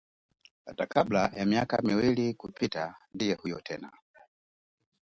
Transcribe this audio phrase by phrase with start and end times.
[0.65, 3.91] Hata kabla ya miaka mwili kupita ndiye huyo tena